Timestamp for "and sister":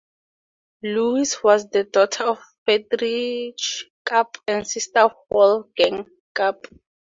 4.47-5.01